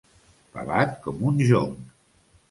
[0.53, 1.85] Pelat com un jonc.